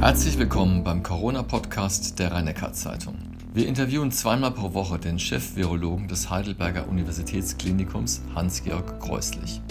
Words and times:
Herzlich 0.00 0.38
willkommen 0.38 0.84
beim 0.84 1.02
Corona-Podcast 1.02 2.18
der 2.18 2.30
rhein 2.30 2.54
zeitung 2.72 3.16
Wir 3.54 3.66
interviewen 3.66 4.12
zweimal 4.12 4.50
pro 4.50 4.74
Woche 4.74 4.98
den 4.98 5.18
Chef-Virologen 5.18 6.06
des 6.06 6.28
Heidelberger 6.28 6.86
Universitätsklinikums 6.86 8.20
Hans-Georg 8.34 9.00
Kreuslich. 9.00 9.62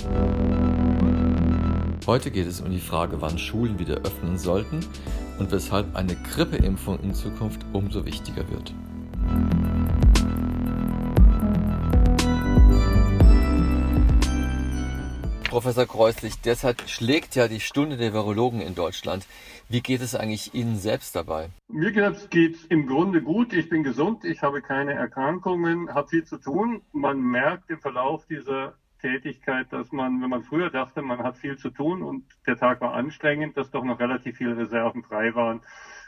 Heute 2.08 2.32
geht 2.32 2.48
es 2.48 2.60
um 2.60 2.72
die 2.72 2.80
Frage, 2.80 3.22
wann 3.22 3.38
Schulen 3.38 3.78
wieder 3.78 3.98
öffnen 3.98 4.40
sollten 4.40 4.80
und 5.38 5.52
weshalb 5.52 5.96
eine 5.96 6.16
Grippeimpfung 6.16 7.00
in 7.02 7.14
Zukunft 7.14 7.64
umso 7.72 8.04
wichtiger 8.06 8.50
wird. 8.50 8.74
Professor 15.56 15.86
Kreuslich, 15.86 16.42
derzeit 16.42 16.82
schlägt 16.90 17.34
ja 17.36 17.48
die 17.48 17.62
Stunde 17.62 17.96
der 17.96 18.12
Virologen 18.12 18.60
in 18.60 18.76
Deutschland. 18.76 19.26
Wie 19.70 19.80
geht 19.80 20.02
es 20.02 20.14
eigentlich 20.14 20.54
Ihnen 20.54 20.76
selbst 20.76 21.16
dabei? 21.16 21.48
Mir 21.70 21.94
geht 21.94 22.56
es 22.56 22.66
im 22.66 22.88
Grunde 22.88 23.22
gut. 23.22 23.54
Ich 23.54 23.70
bin 23.70 23.82
gesund, 23.82 24.26
ich 24.26 24.42
habe 24.42 24.62
keine 24.62 24.96
Erkrankungen, 24.96 25.94
habe 25.94 26.10
viel 26.10 26.26
zu 26.26 26.40
tun. 26.40 26.82
Man 26.92 27.22
merkt 27.22 27.70
im 27.70 27.80
Verlauf 27.80 28.26
dieser 28.26 28.74
Tätigkeit, 29.00 29.72
dass 29.72 29.94
man, 29.94 30.22
wenn 30.22 30.30
man 30.30 30.44
früher 30.44 30.70
dachte, 30.70 31.02
man 31.02 31.20
hat 31.20 31.38
viel 31.38 31.58
zu 31.58 31.70
tun 31.70 32.04
und 32.04 32.26
der 32.46 32.58
Tag 32.58 32.82
war 32.82 32.94
anstrengend, 32.94 33.56
dass 33.56 33.72
doch 33.72 33.86
noch 33.86 34.02
relativ 34.02 34.36
viele 34.36 34.58
Reserven 34.58 35.04
frei 35.04 35.36
waren. 35.36 35.62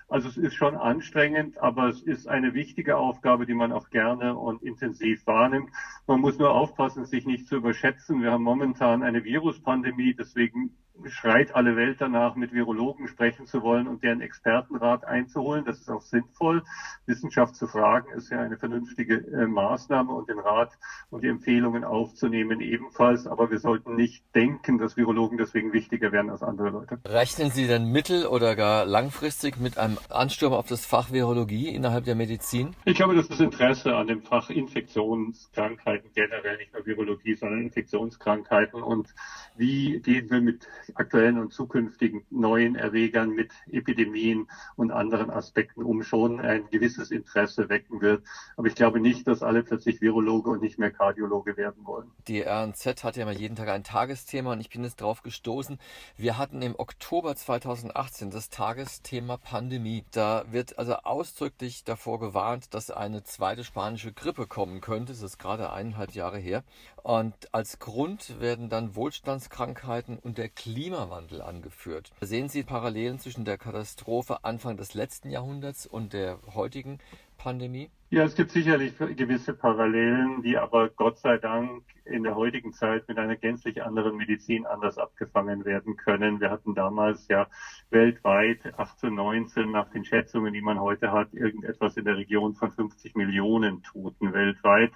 Also 0.10 0.30
es 0.30 0.38
ist 0.38 0.54
schon 0.54 0.76
anstrengend, 0.76 1.58
aber 1.58 1.90
es 1.90 2.02
ist 2.02 2.28
eine 2.28 2.54
wichtige 2.54 2.98
Aufgabe, 2.98 3.46
die 3.46 3.54
man 3.54 3.74
auch 3.74 3.90
gerne 3.90 4.38
und 4.38 4.64
intensiv 4.64 5.28
wahrnimmt. 5.28 5.70
Man 6.06 6.22
muss 6.22 6.40
nur 6.40 6.52
aufpassen, 6.52 7.06
sich 7.06 7.26
nicht 7.26 7.48
zu 7.48 7.58
überschätzen. 7.58 8.22
Wir 8.22 8.32
haben 8.32 8.44
momentan 8.44 9.04
eine 9.04 9.26
Viruspandemie, 9.26 10.14
deswegen 10.14 10.78
schreit 11.06 11.56
alle 11.56 11.76
Welt 11.76 11.98
danach, 12.00 12.36
mit 12.36 12.54
Virologen 12.54 13.08
sprechen 13.08 13.46
zu 13.46 13.62
wollen 13.62 13.88
und 13.88 14.04
deren 14.04 14.22
Expertenrat 14.22 15.06
einzuholen. 15.06 15.66
Das 15.66 15.80
ist 15.80 15.90
auch 15.90 16.02
sinnvoll. 16.02 16.64
Wissenschaft 17.06 17.56
zu 17.56 17.68
fragen 17.68 18.12
ist 18.16 18.30
ja 18.30 18.40
eine 18.40 18.58
vernünftige 18.58 19.16
äh, 19.16 19.48
Maßnahme 19.48 20.12
und 20.12 20.30
den 20.30 20.40
Rat 20.40 20.78
und 21.10 21.24
die 21.24 21.28
Empfehlungen 21.28 21.84
aufzunehmen 21.84 22.62
ebenfalls. 22.62 23.28
Aber 23.28 23.52
wir 23.52 23.60
sollten 23.60 23.96
nicht 23.96 24.24
denken, 24.36 24.78
dass 24.78 24.98
Virologen 24.98 25.38
deswegen 25.38 25.74
wichtiger 25.74 26.12
werden 26.12 26.30
als 26.30 26.44
andere 26.44 26.70
Leute. 26.70 27.00
Rechnen 27.06 27.52
Sie 27.52 27.68
denn 27.68 27.92
mittel- 27.92 28.26
oder 28.26 28.56
gar 28.56 28.86
langfristig 28.86 29.58
mit 29.58 29.78
einem 29.78 29.98
Ansturm 30.10 30.54
auf 30.54 30.68
das 30.68 30.86
Fach 30.86 31.12
Virologie 31.12 31.70
innerhalb 31.70 32.06
der 32.06 32.16
Medizin? 32.16 32.76
Ich 32.86 32.96
glaube, 32.96 33.16
dass 33.16 33.28
das 33.28 33.40
Interesse 33.40 33.96
an 33.96 34.08
dem 34.08 34.22
Fach 34.22 34.50
Infektionskrankheiten 34.50 36.12
generell, 36.14 36.58
nicht 36.58 36.74
nur 36.74 36.86
Virologie, 36.86 37.36
sondern 37.36 37.62
Infektionskrankheiten 37.62 38.82
und 38.82 39.14
wie 39.56 40.00
gehen 40.00 40.30
wir 40.30 40.42
mit 40.42 40.68
aktuellen 40.96 41.40
und 41.40 41.54
zukünftigen 41.54 42.26
neuen 42.30 42.76
Erregern, 42.76 43.30
mit 43.30 43.52
Epidemien 43.72 44.48
und 44.76 44.92
anderen 44.92 45.30
Aspekten 45.30 45.84
um 45.84 46.04
schon 46.04 46.40
ein 46.40 46.70
gewisses 46.70 47.12
Interesse 47.12 47.70
wecken 47.70 48.02
wird. 48.02 48.24
Aber 48.56 48.68
ich 48.68 48.76
glaube 48.76 49.00
nicht, 49.00 49.28
dass 49.28 49.44
alle 49.44 49.64
plötzlich 49.64 50.02
Virologe 50.02 50.50
und 50.50 50.62
nicht 50.62 50.80
mehr 50.80 50.92
Kardiologe 50.92 51.58
werden 51.58 51.86
wollen. 51.86 52.12
Die 52.28 52.42
RNZ 52.42 53.04
hat 53.04 53.18
ja 53.18 53.24
immer 53.24 53.32
jeden 53.32 53.56
Tag 53.56 53.70
ein 53.70 53.84
Tagesthema 53.84 54.54
und 54.54 54.60
ich 54.60 54.70
bin 54.70 54.84
jetzt 54.84 55.02
drauf 55.02 55.24
gestoßen. 55.24 55.78
Wir 56.16 56.38
hatten 56.38 56.62
im 56.62 56.76
Oktober 56.78 57.36
2018 57.36 58.32
das 58.32 58.50
Tagesthema 58.50 59.38
Pandemie. 59.38 60.04
Da 60.12 60.46
wird 60.52 60.78
also 60.78 60.94
ausdrücklich 60.96 61.84
davor 61.84 62.20
gewarnt, 62.20 62.74
dass 62.74 62.92
eine 62.92 63.24
zweite 63.24 63.64
spanische 63.64 64.14
Grippe 64.14 64.48
kommen 64.48 64.82
könnte. 64.82 65.14
Das 65.14 65.22
ist 65.22 65.38
gerade 65.38 65.72
eineinhalb 65.72 66.12
Jahre 66.12 66.38
her. 66.38 66.64
Und 67.08 67.54
als 67.54 67.80
Grund 67.80 68.42
werden 68.42 68.68
dann 68.68 68.98
Wohlstandskrankheiten 68.98 70.20
und 70.20 70.38
der 70.38 70.50
Klimawandel 70.50 71.42
angeführt. 71.42 72.12
Sehen 72.20 72.50
Sie 72.50 72.64
Parallelen 72.64 73.18
zwischen 73.18 73.46
der 73.46 73.58
Katastrophe 73.58 74.44
Anfang 74.44 74.76
des 74.76 74.94
letzten 74.94 75.30
Jahrhunderts 75.30 75.86
und 75.86 76.12
der 76.12 76.38
heutigen 76.54 77.00
Pandemie? 77.38 77.90
Ja, 78.10 78.24
es 78.24 78.36
gibt 78.36 78.52
sicherlich 78.52 78.98
gewisse 78.98 79.54
Parallelen, 79.54 80.42
die 80.42 80.58
aber 80.58 80.88
Gott 80.88 81.20
sei 81.20 81.38
Dank 81.38 81.84
in 82.06 82.24
der 82.24 82.36
heutigen 82.36 82.72
Zeit 82.72 83.06
mit 83.10 83.18
einer 83.18 83.36
gänzlich 83.36 83.84
anderen 83.84 84.16
Medizin 84.16 84.66
anders 84.66 84.98
abgefangen 84.98 85.66
werden 85.66 85.98
können. 85.98 86.40
Wir 86.40 86.50
hatten 86.50 86.74
damals 86.74 87.28
ja 87.28 87.48
weltweit 87.90 88.66
1819 88.66 89.70
nach 89.70 89.90
den 89.90 90.06
Schätzungen, 90.06 90.54
die 90.54 90.62
man 90.62 90.80
heute 90.80 91.12
hat, 91.12 91.34
irgendetwas 91.34 91.98
in 91.98 92.06
der 92.06 92.16
Region 92.16 92.56
von 92.56 92.72
50 92.72 93.16
Millionen 93.16 93.84
Toten 93.84 94.32
weltweit. 94.32 94.94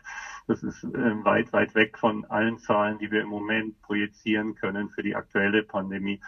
Das 0.48 0.64
ist 0.64 0.82
äh, 0.86 1.26
weit, 1.26 1.52
weit 1.52 1.76
weg 1.76 1.98
von 1.98 2.24
allen 2.26 2.60
Zahlen, 2.60 2.98
die 2.98 3.12
wir 3.12 3.22
im 3.22 3.30
Moment 3.30 3.82
projizieren 3.82 4.56
können 4.56 4.90
für 4.90 5.04
die 5.04 5.18
aktuelle 5.18 5.64
Pandemie. 5.64 6.22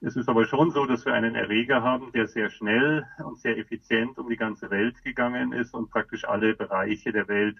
Es 0.00 0.16
ist 0.16 0.28
aber 0.28 0.44
schon 0.44 0.70
so, 0.70 0.86
dass 0.86 1.04
wir 1.04 1.14
einen 1.14 1.34
Erreger 1.34 1.82
haben, 1.82 2.12
der 2.12 2.28
sehr 2.28 2.50
schnell 2.50 3.06
und 3.24 3.38
sehr 3.38 3.58
effizient 3.58 4.18
um 4.18 4.28
die 4.28 4.36
ganze 4.36 4.70
Welt 4.70 5.02
gegangen 5.02 5.52
ist 5.52 5.74
und 5.74 5.90
praktisch 5.90 6.24
alle 6.24 6.54
Bereiche 6.54 7.10
der 7.10 7.26
Welt 7.26 7.56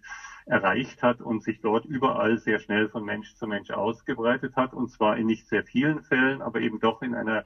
erreicht 0.47 1.03
hat 1.03 1.21
und 1.21 1.43
sich 1.43 1.60
dort 1.60 1.84
überall 1.84 2.38
sehr 2.38 2.60
schnell 2.60 2.88
von 2.88 3.04
Mensch 3.04 3.34
zu 3.34 3.47
Mensch 3.47 3.71
ausgebreitet 3.71 4.54
hat. 4.56 4.72
Und 4.72 4.91
zwar 4.91 5.16
in 5.16 5.26
nicht 5.26 5.49
sehr 5.49 5.65
vielen 5.65 6.03
Fällen, 6.03 6.41
aber 6.41 6.60
eben 6.60 6.78
doch 6.78 7.03
in 7.03 7.15
einer 7.15 7.44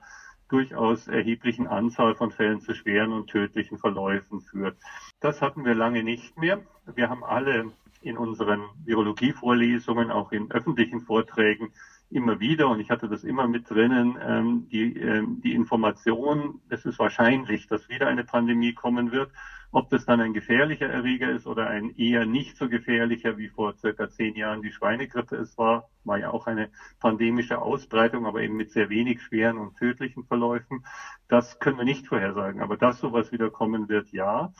durchaus 0.48 1.08
erheblichen 1.08 1.66
Anzahl 1.66 2.14
von 2.14 2.30
Fällen 2.30 2.60
zu 2.60 2.74
schweren 2.74 3.12
und 3.12 3.28
tödlichen 3.28 3.78
Verläufen 3.78 4.42
führt. 4.42 4.76
Das 5.20 5.40
hatten 5.40 5.64
wir 5.64 5.74
lange 5.74 6.02
nicht 6.02 6.36
mehr. 6.36 6.60
Wir 6.94 7.08
haben 7.08 7.24
alle 7.24 7.72
in 8.02 8.18
unseren 8.18 8.60
Virologievorlesungen, 8.84 10.10
auch 10.10 10.32
in 10.32 10.50
öffentlichen 10.50 11.00
Vorträgen 11.00 11.72
immer 12.14 12.40
wieder, 12.40 12.68
und 12.68 12.80
ich 12.80 12.90
hatte 12.90 13.08
das 13.08 13.24
immer 13.24 13.48
mit 13.48 13.68
drinnen, 13.68 14.18
ähm, 14.22 14.68
die, 14.70 14.96
ähm, 14.98 15.40
die 15.42 15.54
Information, 15.54 16.60
es 16.68 16.84
ist 16.84 16.98
wahrscheinlich, 16.98 17.66
dass 17.66 17.88
wieder 17.88 18.06
eine 18.06 18.24
Pandemie 18.24 18.72
kommen 18.72 19.12
wird. 19.12 19.30
Ob 19.74 19.88
das 19.88 20.04
dann 20.04 20.20
ein 20.20 20.34
gefährlicher 20.34 20.88
Erreger 20.88 21.30
ist 21.30 21.46
oder 21.46 21.68
ein 21.68 21.96
eher 21.96 22.26
nicht 22.26 22.58
so 22.58 22.68
gefährlicher, 22.68 23.38
wie 23.38 23.48
vor 23.48 23.74
circa 23.78 24.10
zehn 24.10 24.34
Jahren 24.34 24.60
die 24.60 24.70
Schweinegrippe 24.70 25.36
es 25.36 25.56
war, 25.56 25.88
war 26.04 26.18
ja 26.18 26.30
auch 26.30 26.46
eine 26.46 26.70
pandemische 27.00 27.58
Ausbreitung, 27.58 28.26
aber 28.26 28.42
eben 28.42 28.56
mit 28.56 28.70
sehr 28.70 28.90
wenig 28.90 29.22
schweren 29.22 29.56
und 29.56 29.78
tödlichen 29.78 30.24
Verläufen. 30.24 30.84
Das 31.28 31.58
können 31.58 31.78
wir 31.78 31.86
nicht 31.86 32.06
vorhersagen. 32.06 32.60
Aber 32.60 32.76
dass 32.76 33.00
sowas 33.00 33.32
wieder 33.32 33.48
kommen 33.48 33.88
wird, 33.88 34.12
ja. 34.12 34.52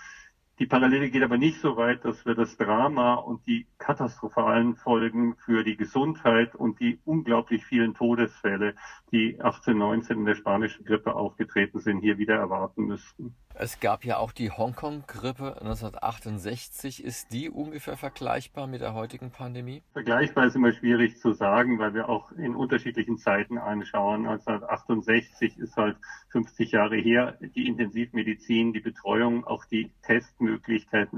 Die 0.63 0.69
Parallele 0.69 1.11
geht 1.11 1.25
aber 1.25 1.39
nicht 1.39 1.61
so 1.61 1.77
weit, 1.77 2.05
dass 2.05 2.25
wir 2.25 2.37
das 2.37 2.57
Drama 2.57 3.15
und 3.15 3.45
die 3.49 3.67
katastrophalen 3.79 4.77
Folgen 4.77 5.35
für 5.35 5.65
die 5.65 5.77
Gesundheit 5.77 6.55
und 6.55 6.79
die 6.79 7.01
unglaublich 7.05 7.65
vielen 7.65 7.95
Todesfälle, 7.95 8.77
die 9.11 9.41
1819 9.41 10.19
in 10.19 10.25
der 10.25 10.37
spanischen 10.37 10.85
Grippe 10.85 11.17
aufgetreten 11.17 11.81
sind, 11.81 11.99
hier 11.99 12.17
wieder 12.17 12.37
erwarten 12.37 12.85
müssten. 12.85 13.35
Es 13.55 13.81
gab 13.81 14.05
ja 14.05 14.17
auch 14.17 14.33
die 14.33 14.51
Hongkong-Grippe 14.51 15.61
1968. 15.61 17.05
Ist 17.05 17.33
die 17.33 17.51
ungefähr 17.51 17.97
vergleichbar 17.97 18.67
mit 18.67 18.81
der 18.81 18.95
heutigen 18.95 19.31
Pandemie? 19.31 19.83
Vergleichbar 19.93 20.47
ist 20.47 20.57
immer 20.57 20.73
schwierig 20.73 21.19
zu 21.19 21.33
sagen, 21.33 21.79
weil 21.79 21.93
wir 21.93 22.09
auch 22.09 22.33
in 22.33 22.55
unterschiedlichen 22.55 23.19
Zeiten 23.19 23.59
anschauen. 23.59 24.27
1968 24.27 25.59
ist 25.59 25.77
halt 25.77 25.97
50 26.31 26.73
Jahre 26.73 26.97
her. 26.97 27.37
Die 27.55 27.67
Intensivmedizin, 27.67 28.73
die 28.73 28.81
Betreuung, 28.81 29.45
auch 29.45 29.65
die 29.67 29.91
Testmöglichkeiten. 30.03 30.52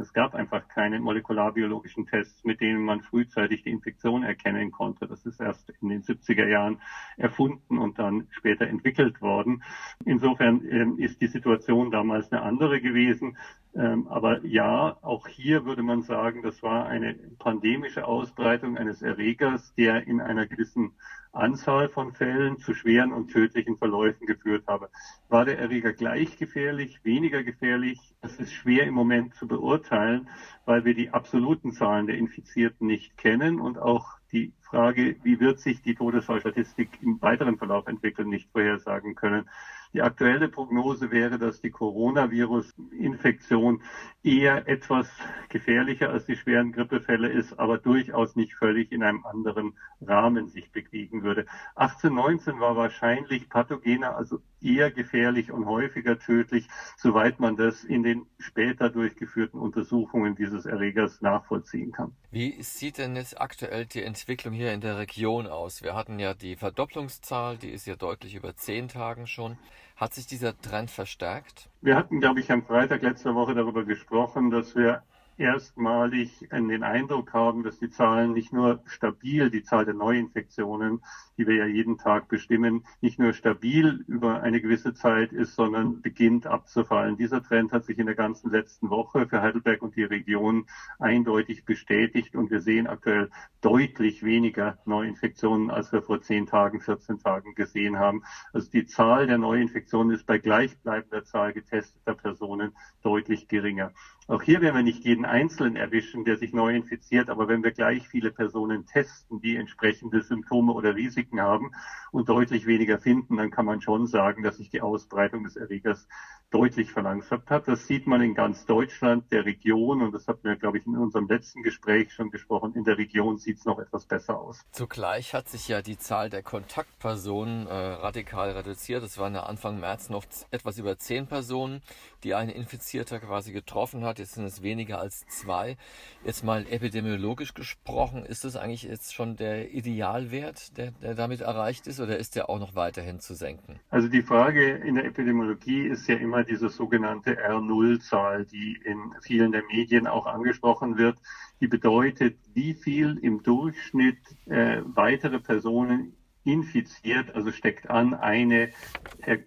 Es 0.01 0.13
gab 0.13 0.35
einfach 0.35 0.69
keine 0.69 1.01
molekularbiologischen 1.01 2.07
Tests, 2.07 2.45
mit 2.45 2.61
denen 2.61 2.85
man 2.85 3.03
frühzeitig 3.03 3.63
die 3.63 3.71
Infektion 3.71 4.23
erkennen 4.23 4.71
konnte. 4.71 5.07
Das 5.07 5.25
ist 5.27 5.41
erst 5.41 5.71
in 5.81 5.89
den 5.89 6.03
70er 6.03 6.47
Jahren 6.47 6.81
erfunden 7.17 7.79
und 7.79 7.99
dann 7.99 8.27
später 8.31 8.67
entwickelt 8.67 9.21
worden. 9.21 9.63
Insofern 10.05 10.67
ähm, 10.71 10.99
ist 10.99 11.21
die 11.21 11.27
Situation 11.27 11.91
damals 11.91 12.31
eine 12.33 12.43
andere 12.43 12.81
gewesen. 12.81 13.37
Ähm, 13.77 14.07
aber 14.07 14.45
ja, 14.45 14.97
auch 15.03 15.27
hier 15.27 15.65
würde 15.65 15.83
man 15.83 16.03
sagen, 16.03 16.43
das 16.43 16.63
war 16.63 16.87
eine 16.87 17.15
pandemische 17.39 18.07
Ausbreitung 18.07 18.77
eines 18.77 19.03
Erregers, 19.03 19.75
der 19.75 20.07
in 20.07 20.21
einer 20.21 20.47
gewissen 20.47 20.93
Anzahl 21.33 21.89
von 21.89 22.13
Fällen 22.13 22.59
zu 22.59 22.73
schweren 22.75 23.13
und 23.13 23.33
tödlichen 23.33 23.77
Verläufen 23.77 24.27
geführt 24.27 24.65
habe. 24.69 24.89
War 25.29 25.45
der 25.45 25.59
Erreger 25.59 25.93
gleich 25.93 26.37
gefährlich, 26.37 27.01
weniger 27.03 27.43
gefährlich? 27.43 28.15
Das 28.21 28.37
ist 28.37 28.53
schwer 28.53 28.87
im 28.87 28.95
Moment 28.95 29.35
zu 29.35 29.49
beurteilen, 29.49 30.29
weil 30.65 30.85
wir 30.85 30.95
die 30.95 31.11
absoluten 31.11 31.73
Zahlen 31.73 32.07
der 32.07 32.17
Infizierten 32.17 32.87
nicht 32.87 33.17
kennen 33.17 33.61
und 33.61 33.79
auch 33.79 34.19
die 34.31 34.53
Frage, 34.61 35.17
wie 35.23 35.41
wird 35.41 35.59
sich 35.59 35.83
die 35.83 35.95
Todesfallstatistik 35.95 36.89
im 37.03 37.21
weiteren 37.21 37.59
Verlauf 37.59 37.87
entwickeln, 37.89 38.29
nicht 38.29 38.51
vorhersagen 38.51 39.15
können. 39.15 39.49
Die 39.95 40.03
aktuelle 40.03 40.49
Prognose 40.49 41.11
wäre, 41.13 41.39
dass 41.39 41.61
die 41.61 41.71
Coronavirus-Infektion 41.71 43.81
eher 44.25 44.67
etwas 44.67 45.09
gefährlicher 45.49 46.11
als 46.11 46.27
die 46.27 46.35
schweren 46.35 46.73
Grippefälle 46.73 47.29
ist, 47.29 47.61
aber 47.61 47.79
durchaus 47.79 48.35
nicht 48.35 48.55
völlig 48.55 48.91
in 48.91 49.05
einem 49.05 49.25
anderen 49.25 49.75
Rahmen 50.01 50.49
sich 50.49 50.73
bewegen 50.73 51.23
würde. 51.23 51.47
1819 51.77 52.59
war 52.59 52.75
wahrscheinlich 52.75 53.49
pathogener, 53.49 54.17
also 54.17 54.41
eher 54.61 54.91
gefährlich 54.91 55.53
und 55.53 55.67
häufiger 55.67 56.19
tödlich, 56.19 56.69
soweit 56.97 57.41
man 57.41 57.57
das 57.57 57.85
in 57.85 58.03
den 58.03 58.27
später 58.39 58.91
durchgeführten 58.91 59.61
Untersuchungen 59.61 60.35
dieses 60.35 60.67
Erregers 60.67 61.21
nachvollziehen 61.21 61.93
kann. 61.93 62.13
Wie 62.31 62.63
sieht 62.63 62.99
denn 62.99 63.17
jetzt 63.17 63.41
aktuell 63.41 63.87
die 63.87 64.03
Entwicklung 64.03 64.55
hier 64.55 64.73
in 64.73 64.81
der 64.81 64.99
Region 64.99 65.47
aus? 65.47 65.83
Wir 65.83 65.95
hatten 65.95 66.19
ja 66.19 66.35
die 66.35 66.57
Verdopplungszahl, 66.57 67.59
die 67.59 67.71
ist 67.71 67.87
ja 67.87 67.97
deutlich 67.97 68.35
über 68.35 68.57
zehn 68.57 68.89
Tagen 68.89 69.27
schon. 69.27 69.59
Hat 69.97 70.15
sich 70.15 70.27
dieser 70.27 70.59
Trend 70.61 70.91
verstärkt? 70.91 71.69
Wir 71.81 71.97
hatten, 71.97 72.21
glaube 72.21 72.41
ich, 72.41 72.51
am 72.51 72.65
Freitag 72.65 73.03
letzter 73.03 73.35
Woche 73.35 73.55
darüber 73.55 73.85
gesprochen, 73.85 74.51
dass 74.51 74.75
wir 74.75 75.03
erstmalig 75.37 76.49
den 76.51 76.83
Eindruck 76.83 77.33
haben, 77.33 77.63
dass 77.63 77.79
die 77.79 77.91
Zahlen 77.91 78.33
nicht 78.33 78.53
nur 78.53 78.83
stabil, 78.87 79.51
die 79.51 79.63
Zahl 79.65 79.85
der 79.85 79.95
Neuinfektionen, 79.95 81.03
die 81.37 81.47
wir 81.47 81.57
ja 81.57 81.67
jeden 81.67 81.99
Tag 81.99 82.29
bestimmen, 82.29 82.85
nicht 83.01 83.19
nur 83.19 83.33
stabil 83.33 84.05
über 84.07 84.43
eine 84.43 84.61
gewisse 84.61 84.95
Zeit 84.95 85.33
ist, 85.33 85.55
sondern 85.55 86.01
beginnt 86.01 86.47
abzufallen. 86.47 87.17
Dieser 87.17 87.43
Trend 87.43 87.73
hat 87.73 87.85
sich 87.85 87.99
in 87.99 88.07
der 88.07 88.15
ganzen 88.15 88.51
letzten 88.51 88.91
Woche 88.91 89.27
für 89.27 89.43
Heidelberg 89.43 89.83
und 89.83 89.97
die 89.97 90.05
Region 90.05 90.67
eindeutig 90.99 91.65
bestätigt 91.65 92.37
und 92.37 92.51
wir 92.51 92.61
sehen 92.61 92.87
aktuell 92.87 93.31
deutlich 93.61 94.23
weniger 94.23 94.79
Neuinfektionen, 94.85 95.71
als 95.71 95.93
wir 95.93 96.03
vor 96.03 96.21
zehn 96.21 96.47
Tagen, 96.47 96.81
14 96.81 97.19
Tagen 97.19 97.55
gesehen 97.55 97.99
haben. 97.99 98.23
Also 98.53 98.71
die 98.71 98.87
Zahl 98.87 99.27
der 99.27 99.39
Neuinfektionen 99.39 100.15
ist 100.15 100.27
bei 100.27 100.39
gleichbleibender 100.39 101.25
Zahl 101.25 101.53
getesteter 101.53 102.15
Personen 102.15 102.73
deutlich 103.03 103.49
geringer. 103.49 103.93
Auch 104.27 104.43
hier 104.43 104.63
werden 104.63 104.77
wir 104.77 104.83
nicht 104.83 105.05
jeden 105.05 105.27
Einzelnen 105.27 105.77
erwischen, 105.77 106.25
der 106.25 106.39
sich 106.39 106.55
neu 106.55 106.75
infiziert, 106.75 107.29
aber 107.29 107.47
wenn 107.47 107.63
wir 107.63 107.73
gleich 107.73 108.09
viele 108.09 108.31
Personen 108.31 108.87
testen, 108.87 109.41
die 109.43 109.57
entsprechende 109.57 110.23
Symptome 110.23 110.73
oder 110.73 110.95
Risiken 110.95 111.24
haben 111.33 111.73
und 112.13 112.29
deutlich 112.29 112.67
weniger 112.67 112.99
finden, 112.99 113.37
dann 113.37 113.51
kann 113.51 113.67
man 113.67 113.81
schon 113.81 114.07
sagen, 114.07 114.43
dass 114.43 114.59
sich 114.59 114.71
die 114.71 114.81
Ausbreitung 114.81 115.45
des 115.45 115.57
Erregers 115.57 116.07
deutlich 116.55 116.93
verlangsamt 116.93 117.51
hat. 117.51 117.67
Das 117.67 117.89
sieht 117.89 118.07
man 118.07 118.23
in 118.23 118.35
ganz 118.35 118.65
Deutschland, 118.65 119.31
der 119.33 119.45
Region, 119.45 120.03
und 120.03 120.13
das 120.13 120.29
hatten 120.29 120.45
wir, 120.45 120.55
glaube 120.55 120.79
ich, 120.79 120.87
in 120.87 120.97
unserem 120.97 121.27
letzten 121.27 121.65
Gespräch 121.65 122.13
schon 122.13 122.31
gesprochen, 122.31 122.75
in 122.77 122.85
der 122.85 122.97
Region 122.97 123.39
sieht 123.39 123.59
es 123.59 123.65
noch 123.65 123.81
etwas 123.81 124.07
besser 124.07 124.39
aus. 124.39 124.65
Zugleich 124.71 125.35
hat 125.35 125.49
sich 125.49 125.67
ja 125.67 125.83
die 125.83 125.99
Zahl 125.99 126.31
der 126.31 126.45
Kontaktpersonen 126.45 127.67
äh, 127.67 127.73
radikal 127.75 128.53
reduziert. 128.53 129.03
Es 129.03 129.19
waren 129.19 129.35
ja 129.35 129.43
Anfang 129.43 129.81
März 129.81 130.11
noch 130.11 130.25
etwas 130.53 130.79
über 130.79 130.97
zehn 130.97 131.27
Personen, 131.27 131.83
die 132.23 132.35
ein 132.35 132.49
Infizierter 132.49 133.19
quasi 133.19 133.53
getroffen 133.53 134.05
hat. 134.05 134.21
Jetzt 134.21 134.35
sind 134.35 134.45
es 134.45 134.63
weniger 134.63 135.01
als 135.01 135.27
zwei. 135.27 135.77
Jetzt 136.25 136.45
mal 136.45 136.65
epidemiologisch 136.71 137.55
gesprochen, 137.55 138.25
ist 138.25 138.45
das 138.45 138.55
eigentlich 138.55 138.85
jetzt 138.85 139.13
schon 139.13 139.35
der 139.37 139.73
Idealwert, 139.73 140.77
der, 140.79 140.93
der 140.93 141.14
damit 141.15 141.41
erreicht 141.41 141.87
ist, 141.87 142.01
oder 142.01 142.19
ist 142.19 142.37
der 142.37 142.51
auch 142.51 142.59
noch 142.59 142.75
weiterhin 142.75 143.21
zu 143.21 143.35
senken? 143.35 143.81
Also 143.91 144.09
die 144.09 144.23
Frage 144.23 144.71
in 144.71 144.97
der 144.97 145.05
Epidemiologie 145.05 145.87
ist 145.87 146.07
ja 146.09 146.17
immer 146.17 146.45
diese 146.45 146.69
sogenannte 146.69 147.39
R0-Zahl, 147.39 148.45
die 148.47 148.79
in 148.85 149.15
vielen 149.23 149.53
der 149.53 149.63
Medien 149.65 150.07
auch 150.07 150.27
angesprochen 150.27 150.99
wird. 150.99 151.17
Die 151.61 151.69
bedeutet, 151.69 152.37
wie 152.53 152.75
viel 152.75 153.19
im 153.19 153.43
Durchschnitt 153.43 154.19
äh, 154.47 154.83
weitere 154.85 155.39
Personen 155.39 156.15
infiziert, 156.45 157.35
also 157.35 157.51
steckt 157.53 157.91
an 157.91 158.15
eine 158.15 158.71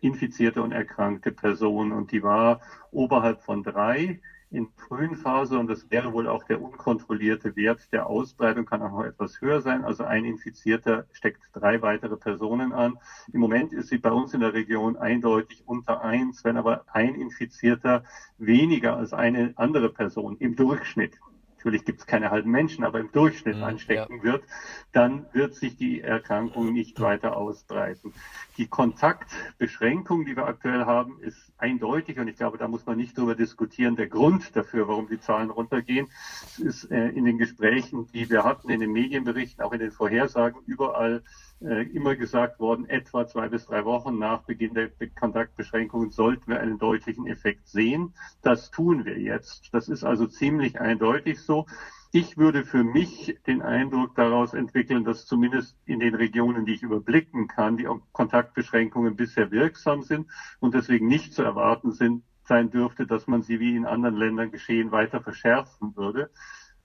infizierte 0.01 0.61
und 0.61 0.71
erkrankte 0.71 1.31
Person 1.31 1.91
und 1.91 2.11
die 2.11 2.23
war 2.23 2.59
oberhalb 2.91 3.43
von 3.43 3.63
drei 3.63 4.19
in 4.49 4.69
frühen 4.77 5.15
Phase 5.15 5.59
und 5.59 5.67
das 5.67 5.89
wäre 5.91 6.13
wohl 6.13 6.27
auch 6.27 6.43
der 6.43 6.61
unkontrollierte 6.61 7.55
Wert 7.55 7.91
der 7.91 8.07
Ausbreitung, 8.07 8.65
kann 8.65 8.81
auch 8.81 8.91
noch 8.91 9.03
etwas 9.03 9.41
höher 9.41 9.61
sein. 9.61 9.83
Also 9.83 10.05
ein 10.05 10.23
Infizierter 10.23 11.05
steckt 11.11 11.41
drei 11.53 11.81
weitere 11.81 12.15
Personen 12.15 12.71
an. 12.71 12.97
Im 13.33 13.41
Moment 13.41 13.73
ist 13.73 13.89
sie 13.89 13.97
bei 13.97 14.11
uns 14.11 14.33
in 14.33 14.39
der 14.39 14.53
Region 14.53 14.95
eindeutig 14.95 15.63
unter 15.65 16.01
eins, 16.01 16.43
wenn 16.43 16.57
aber 16.57 16.85
ein 16.91 17.15
Infizierter 17.15 18.03
weniger 18.37 18.95
als 18.95 19.13
eine 19.13 19.53
andere 19.57 19.89
Person 19.89 20.37
im 20.37 20.55
Durchschnitt 20.55 21.19
natürlich 21.57 21.85
gibt 21.85 21.99
es 21.99 22.05
keine 22.05 22.29
halben 22.31 22.51
Menschen, 22.51 22.83
aber 22.83 22.99
im 22.99 23.11
Durchschnitt 23.11 23.57
mhm, 23.57 23.63
anstecken 23.63 24.17
ja. 24.17 24.23
wird, 24.23 24.43
dann 24.91 25.25
wird 25.33 25.55
sich 25.55 25.75
die 25.75 26.01
Erkrankung 26.01 26.71
nicht 26.71 26.99
weiter 27.01 27.35
ausbreiten. 27.35 28.13
Die 28.57 28.67
Kontaktbeschränkung, 28.67 30.25
die 30.25 30.35
wir 30.35 30.45
aktuell 30.45 30.85
haben, 30.85 31.19
ist 31.21 31.51
eindeutig 31.57 32.19
und 32.19 32.27
ich 32.27 32.37
glaube, 32.37 32.57
da 32.57 32.67
muss 32.67 32.85
man 32.85 32.97
nicht 32.97 33.17
drüber 33.17 33.35
diskutieren. 33.35 33.95
Der 33.95 34.07
Grund 34.07 34.55
dafür, 34.55 34.87
warum 34.87 35.09
die 35.09 35.19
Zahlen 35.19 35.49
runtergehen, 35.49 36.07
ist 36.57 36.89
äh, 36.91 37.09
in 37.09 37.25
den 37.25 37.37
Gesprächen, 37.37 38.07
die 38.13 38.29
wir 38.29 38.43
hatten, 38.43 38.69
in 38.69 38.79
den 38.79 38.91
Medienberichten, 38.91 39.63
auch 39.63 39.73
in 39.73 39.79
den 39.79 39.91
Vorhersagen 39.91 40.61
überall 40.65 41.23
immer 41.59 42.15
gesagt 42.15 42.59
worden, 42.59 42.85
etwa 42.85 43.25
zwei 43.25 43.47
bis 43.47 43.65
drei 43.65 43.83
Wochen 43.83 44.19
nach 44.19 44.43
Beginn 44.43 44.73
der 44.73 44.89
Kontaktbeschränkungen 45.19 46.11
sollten 46.11 46.51
wir 46.51 46.59
einen 46.59 46.77
deutlichen 46.77 47.25
Effekt 47.25 47.67
sehen. 47.67 48.13
Das 48.41 48.69
tun 48.69 49.05
wir 49.05 49.19
jetzt. 49.19 49.69
Das 49.73 49.87
ist 49.87 50.03
also 50.03 50.27
ziemlich 50.27 50.79
eindeutig 50.79 51.39
so. 51.39 51.65
Ich 52.11 52.37
würde 52.37 52.63
für 52.63 52.83
mich 52.83 53.35
den 53.47 53.61
Eindruck 53.61 54.15
daraus 54.15 54.53
entwickeln, 54.53 55.03
dass 55.03 55.25
zumindest 55.25 55.75
in 55.85 55.99
den 55.99 56.15
Regionen, 56.15 56.65
die 56.65 56.73
ich 56.73 56.83
überblicken 56.83 57.47
kann, 57.47 57.75
die 57.75 57.87
Kontaktbeschränkungen 58.13 59.15
bisher 59.15 59.51
wirksam 59.51 60.03
sind 60.03 60.27
und 60.59 60.73
deswegen 60.73 61.07
nicht 61.07 61.33
zu 61.33 61.43
erwarten 61.43 61.91
sind, 61.91 62.23
sein 62.43 62.69
dürfte, 62.69 63.05
dass 63.05 63.27
man 63.27 63.41
sie 63.41 63.59
wie 63.59 63.75
in 63.75 63.85
anderen 63.85 64.15
Ländern 64.15 64.51
geschehen 64.51 64.91
weiter 64.91 65.19
verschärfen 65.19 65.95
würde. 65.97 66.29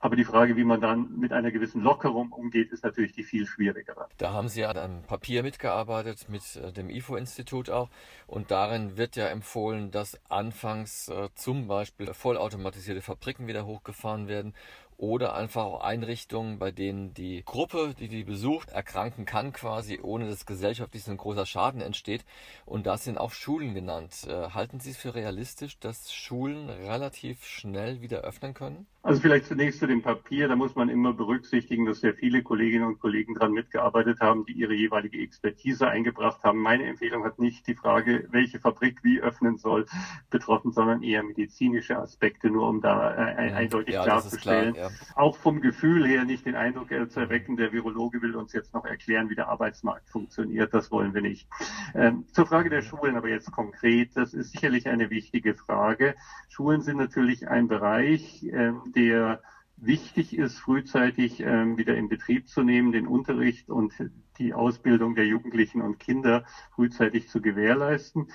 Aber 0.03 0.17
die 0.17 0.25
Frage, 0.25 0.57
wie 0.57 0.65
man 0.65 0.81
dann 0.81 1.17
mit 1.17 1.33
einer 1.33 1.53
gewissen 1.53 1.81
Lockerung 1.81 2.33
umgeht, 2.33 2.73
ist 2.73 2.83
natürlich 2.83 3.13
die 3.13 3.23
viel 3.23 3.47
schwierigere. 3.47 4.09
Da 4.19 4.33
haben 4.33 4.49
Sie 4.49 4.63
ja 4.63 4.71
an 4.73 5.05
Papier 5.07 5.45
mitgearbeitet, 5.45 6.27
mit 6.29 6.57
äh, 6.57 6.73
dem 6.73 6.91
IFO-Institut 6.91 7.71
auch. 7.71 7.89
Und 8.27 8.51
darin 8.51 8.97
wird 8.97 9.15
ja 9.15 9.29
empfohlen, 9.29 9.93
dass 9.93 10.19
anfangs 10.29 11.09
äh, 11.09 11.29
zum 11.37 11.69
Beispiel 11.69 12.13
vollautomatisierte 12.15 13.01
Fabriken 13.01 13.47
wieder 13.47 13.65
hochgefahren 13.65 14.27
werden 14.27 14.55
oder 14.97 15.37
einfach 15.37 15.63
auch 15.63 15.85
Einrichtungen, 15.85 16.59
bei 16.59 16.73
denen 16.73 17.15
die 17.15 17.45
Gruppe, 17.45 17.95
die 17.97 18.09
die 18.09 18.25
besucht, 18.25 18.71
erkranken 18.71 19.25
kann 19.25 19.53
quasi, 19.53 20.01
ohne 20.03 20.29
dass 20.29 20.47
gesellschaftlich 20.47 21.07
ein 21.07 21.17
großer 21.17 21.47
Schaden 21.47 21.81
entsteht. 21.81 22.25
Und 22.67 22.89
das 22.89 23.05
sind 23.05 23.19
auch 23.19 23.31
Schulen 23.31 23.73
genannt. 23.73 24.27
Äh, 24.27 24.51
halten 24.51 24.81
Sie 24.81 24.91
es 24.91 24.97
für 24.97 25.15
realistisch, 25.15 25.79
dass 25.79 26.13
Schulen 26.13 26.71
relativ 26.71 27.45
schnell 27.45 28.01
wieder 28.01 28.23
öffnen 28.23 28.53
können? 28.53 28.89
Also 29.05 29.21
vielleicht 29.21 29.47
zunächst 29.47 29.81
zu 29.81 29.89
dem 29.89 30.01
Papier. 30.01 30.47
Da 30.47 30.55
muss 30.55 30.77
man 30.77 30.89
immer 30.89 31.13
berücksichtigen, 31.13 31.87
dass 31.87 32.01
sehr 32.01 32.15
viele 32.15 32.45
Kolleginnen 32.45 32.87
und 32.87 33.01
Kollegen 33.01 33.35
daran 33.35 33.51
mitgearbeitet 33.51 34.21
haben, 34.21 34.47
die 34.47 34.53
ihre 34.53 34.75
jeweilige 34.75 35.21
Expertise 35.21 35.89
eingebracht 35.89 36.45
haben. 36.45 36.61
Meine 36.61 36.85
Empfehlung 36.85 37.25
hat 37.25 37.41
nicht 37.41 37.67
die 37.67 37.75
Frage, 37.75 38.29
welche 38.31 38.61
Fabrik 38.61 39.03
wie 39.03 39.21
öffnen 39.21 39.59
soll, 39.59 39.87
betroffen, 40.31 40.71
sondern 40.71 41.03
eher 41.03 41.25
medizinische 41.25 41.99
Aspekte, 41.99 42.49
nur 42.49 42.69
um 42.69 42.81
da 42.81 43.13
äh, 43.15 43.49
ja, 43.49 43.57
eindeutig 43.57 43.95
ja, 43.95 44.05
klarzustellen. 44.05 44.75
Klar, 44.75 44.91
ja. 44.91 44.97
Auch 45.17 45.37
vom 45.37 45.61
Gefühl 45.61 46.07
her 46.07 46.25
nicht 46.25 46.47
den 46.47 46.55
Eindruck 46.55 46.93
äh, 46.93 47.09
zu 47.09 47.19
erwecken, 47.19 47.57
der 47.57 47.73
Virologe 47.73 48.23
will 48.23 48.37
uns 48.37 48.53
jetzt 48.53 48.73
noch 48.73 48.85
erklären, 48.85 49.29
wie 49.31 49.35
der 49.35 49.49
Arbeitsmarkt 49.49 50.09
funktioniert. 50.11 50.73
Das 50.73 50.93
wollen 50.93 51.13
wir 51.13 51.23
nicht. 51.23 51.49
Ähm, 51.97 52.25
zur 52.31 52.47
Frage 52.47 52.71
der 52.71 52.83
Schulen 52.83 53.17
aber 53.17 53.29
jetzt 53.29 53.51
konkret. 53.51 54.11
Das 54.15 54.33
ist 54.33 54.53
sicherlich 54.53 54.87
eine 54.87 55.11
wichtige 55.11 55.57
Frage. 55.57 56.15
Schulen 56.49 56.83
sind 56.83 56.99
natürlich 56.99 57.49
ein 57.49 57.67
Bereich, 57.67 58.45
ähm, 58.53 58.92
der 58.93 59.43
wichtig 59.77 60.37
ist, 60.37 60.59
frühzeitig 60.59 61.41
ähm, 61.41 61.77
wieder 61.77 61.97
in 61.97 62.09
Betrieb 62.09 62.49
zu 62.49 62.63
nehmen, 62.63 62.93
den 62.93 63.07
Unterricht 63.07 63.69
und 63.69 63.93
die 64.39 64.55
Ausbildung 64.55 65.15
der 65.15 65.27
Jugendlichen 65.27 65.83
und 65.83 65.99
Kinder 65.99 66.45
frühzeitig 66.75 67.29
zu 67.29 67.41
gewährleisten. 67.41 68.29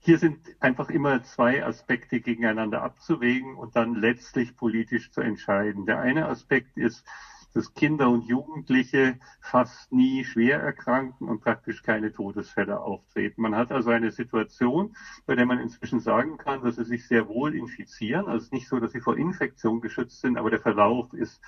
Hier 0.00 0.18
sind 0.18 0.38
einfach 0.60 0.90
immer 0.90 1.22
zwei 1.22 1.64
Aspekte 1.64 2.20
gegeneinander 2.20 2.82
abzuwägen 2.82 3.56
und 3.56 3.76
dann 3.76 3.94
letztlich 3.94 4.56
politisch 4.56 5.10
zu 5.10 5.20
entscheiden. 5.20 5.86
Der 5.86 6.00
eine 6.00 6.26
Aspekt 6.26 6.76
ist, 6.76 7.06
dass 7.54 7.72
Kinder 7.72 8.10
und 8.10 8.26
Jugendliche 8.26 9.18
fast 9.40 9.92
nie 9.92 10.24
schwer 10.24 10.60
erkranken 10.60 11.28
und 11.28 11.40
praktisch 11.40 11.82
keine 11.82 12.12
Todesfälle 12.12 12.80
auftreten. 12.80 13.42
Man 13.42 13.54
hat 13.54 13.72
also 13.72 13.90
eine 13.90 14.10
Situation, 14.10 14.94
bei 15.24 15.34
der 15.36 15.46
man 15.46 15.60
inzwischen 15.60 16.00
sagen 16.00 16.36
kann, 16.36 16.62
dass 16.62 16.76
sie 16.76 16.84
sich 16.84 17.06
sehr 17.06 17.28
wohl 17.28 17.54
infizieren. 17.54 18.26
Also 18.26 18.38
es 18.38 18.44
ist 18.44 18.52
nicht 18.52 18.68
so, 18.68 18.80
dass 18.80 18.92
sie 18.92 19.00
vor 19.00 19.16
Infektion 19.16 19.80
geschützt 19.80 20.20
sind, 20.20 20.36
aber 20.36 20.50
der 20.50 20.60
Verlauf 20.60 21.12
ist 21.12 21.40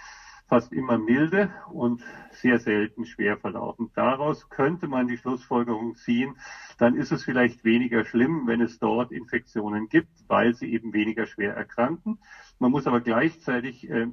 fast 0.49 0.73
immer 0.73 0.97
milde 0.97 1.51
und 1.73 2.03
sehr 2.31 2.59
selten 2.59 3.05
schwer 3.05 3.37
verlaufen. 3.37 3.91
Daraus 3.95 4.49
könnte 4.49 4.87
man 4.87 5.09
die 5.09 5.17
Schlussfolgerung 5.17 5.97
ziehen, 5.97 6.37
dann 6.79 6.95
ist 6.95 7.11
es 7.11 7.25
vielleicht 7.25 7.65
weniger 7.65 8.05
schlimm, 8.05 8.47
wenn 8.47 8.61
es 8.61 8.79
dort 8.79 9.11
Infektionen 9.11 9.89
gibt, 9.89 10.11
weil 10.29 10.55
sie 10.55 10.73
eben 10.73 10.93
weniger 10.93 11.27
schwer 11.27 11.55
erkranken. 11.55 12.19
Man 12.59 12.71
muss 12.71 12.87
aber 12.87 13.01
gleichzeitig 13.01 13.91
äh, 13.91 14.07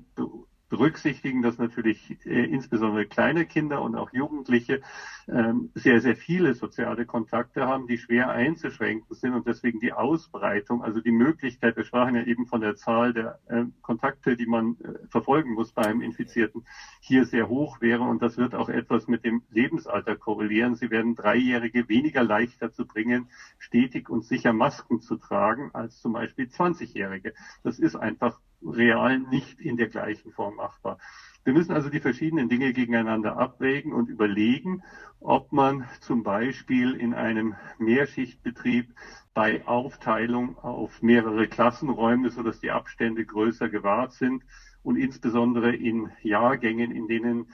berücksichtigen, 0.70 1.42
dass 1.42 1.58
natürlich 1.58 2.18
äh, 2.26 2.46
insbesondere 2.46 3.06
kleine 3.06 3.46
Kinder 3.46 3.82
und 3.82 3.96
auch 3.96 4.12
Jugendliche 4.12 4.82
ähm, 5.28 5.70
sehr, 5.76 6.02
sehr 6.02 6.16
viele 6.16 6.54
soziale 6.56 7.06
Kontakte 7.06 7.68
haben, 7.68 7.88
die 7.88 7.98
schwer 7.98 8.30
einzuschränken 8.30 9.16
sind 9.16 9.34
und 9.34 9.48
deswegen 9.48 9.80
die 9.80 9.94
Ausbreitung, 9.94 10.84
also 10.84 11.00
die 11.00 11.12
Möglichkeit, 11.12 11.78
wir 11.78 11.84
sprachen 11.84 12.16
ja 12.16 12.24
eben 12.24 12.48
von 12.48 12.62
der 12.62 12.76
Zahl 12.76 13.14
der 13.14 13.40
äh, 13.48 13.66
Kontakte, 13.82 14.36
die 14.36 14.48
man 14.48 14.78
äh, 14.84 15.08
verfolgen 15.10 15.54
muss 15.54 15.72
bei 15.72 15.84
einem 15.84 16.02
Infizierten, 16.02 16.66
hier 17.00 17.26
sehr 17.26 17.50
hoch 17.50 17.80
wäre 17.82 18.04
und 18.04 18.22
das 18.22 18.38
wird 18.38 18.56
auch 18.56 18.70
etwas 18.70 19.08
mit 19.08 19.24
dem 19.24 19.44
Lebensalter 19.52 20.16
korrelieren. 20.16 20.76
Sie 20.76 20.90
werden 20.90 21.16
Dreijährige 21.16 21.88
weniger 21.88 22.24
leicht 22.24 22.62
dazu 22.62 22.86
bringen, 22.86 23.30
stetig 23.60 24.10
und 24.10 24.26
sicher 24.26 24.54
Masken 24.54 25.02
zu 25.02 25.18
tragen 25.18 25.70
als 25.74 26.02
zum 26.02 26.14
Beispiel 26.14 26.46
20-Jährige. 26.46 27.34
Das 27.64 27.80
ist 27.80 27.96
einfach 27.96 28.40
real 28.66 29.20
nicht 29.20 29.60
in 29.60 29.78
der 29.78 29.88
gleichen 29.88 30.32
Form 30.32 30.56
machbar. 30.56 30.98
Wir 31.44 31.54
müssen 31.54 31.74
also 31.74 31.90
die 31.90 32.00
verschiedenen 32.00 32.48
Dinge 32.48 32.72
gegeneinander 32.72 33.36
abwägen 33.36 33.92
und 33.92 34.08
überlegen, 34.08 34.82
ob 35.20 35.52
man 35.52 35.86
zum 36.00 36.24
Beispiel 36.24 36.94
in 36.94 37.14
einem 37.14 37.56
Mehrschichtbetrieb 37.78 38.86
bei 39.34 39.66
Aufteilung 39.68 40.58
auf 40.58 41.02
mehrere 41.02 41.48
Klassenräume, 41.48 42.30
sodass 42.30 42.60
die 42.60 42.72
Abstände 42.72 43.26
größer 43.26 43.68
gewahrt 43.68 44.14
sind 44.14 44.44
und 44.84 44.96
insbesondere 44.96 45.74
in 45.74 46.10
Jahrgängen, 46.22 46.92
in 46.92 47.08
denen 47.08 47.46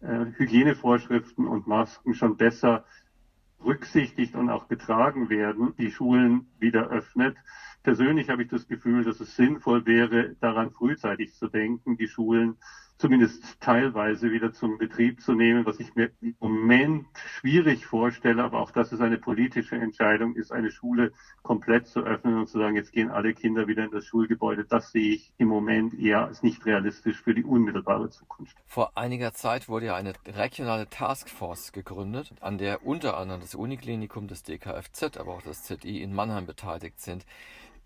äh, 0.00 0.26
Hygienevorschriften 0.36 1.46
und 1.46 1.66
Masken 1.66 2.14
schon 2.14 2.36
besser 2.36 2.84
berücksichtigt 3.58 4.34
und 4.34 4.48
auch 4.48 4.68
getragen 4.68 5.28
werden, 5.28 5.72
die 5.78 5.90
Schulen 5.90 6.46
wieder 6.58 6.88
öffnet. 6.88 7.36
Persönlich 7.86 8.30
habe 8.30 8.42
ich 8.42 8.48
das 8.48 8.66
Gefühl, 8.66 9.04
dass 9.04 9.20
es 9.20 9.36
sinnvoll 9.36 9.86
wäre, 9.86 10.34
daran 10.40 10.72
frühzeitig 10.72 11.32
zu 11.34 11.46
denken, 11.46 11.96
die 11.96 12.08
Schulen 12.08 12.56
zumindest 12.98 13.60
teilweise 13.60 14.32
wieder 14.32 14.52
zum 14.52 14.76
Betrieb 14.76 15.20
zu 15.20 15.34
nehmen, 15.34 15.64
was 15.66 15.78
ich 15.78 15.94
mir 15.94 16.10
im 16.20 16.34
Moment 16.40 17.06
schwierig 17.14 17.86
vorstelle, 17.86 18.42
aber 18.42 18.58
auch 18.58 18.72
das 18.72 18.90
ist 18.90 19.00
eine 19.00 19.18
politische 19.18 19.76
Entscheidung, 19.76 20.34
ist 20.34 20.50
eine 20.50 20.72
Schule 20.72 21.12
komplett 21.42 21.86
zu 21.86 22.00
öffnen 22.00 22.36
und 22.36 22.48
zu 22.48 22.58
sagen, 22.58 22.74
jetzt 22.74 22.90
gehen 22.90 23.08
alle 23.08 23.34
Kinder 23.34 23.68
wieder 23.68 23.84
in 23.84 23.92
das 23.92 24.04
Schulgebäude. 24.04 24.64
Das 24.64 24.90
sehe 24.90 25.14
ich 25.14 25.32
im 25.38 25.46
Moment 25.46 25.94
eher 25.94 26.24
als 26.24 26.42
nicht 26.42 26.66
realistisch 26.66 27.20
für 27.20 27.34
die 27.34 27.44
unmittelbare 27.44 28.10
Zukunft. 28.10 28.56
Vor 28.66 28.98
einiger 28.98 29.32
Zeit 29.32 29.68
wurde 29.68 29.86
ja 29.86 29.94
eine 29.94 30.14
regionale 30.26 30.88
Taskforce 30.88 31.70
gegründet, 31.70 32.32
an 32.40 32.58
der 32.58 32.84
unter 32.84 33.16
anderem 33.16 33.42
das 33.42 33.54
Uniklinikum, 33.54 34.26
das 34.26 34.42
DKFZ, 34.42 35.18
aber 35.18 35.34
auch 35.34 35.42
das 35.42 35.62
ZI 35.62 36.02
in 36.02 36.12
Mannheim 36.12 36.46
beteiligt 36.46 37.00
sind. 37.00 37.24